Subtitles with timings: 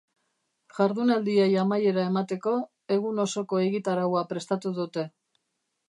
[0.77, 2.55] Jardunaldiei amaiera emateko
[2.97, 5.07] egun osoko egitaraua prestatu dute.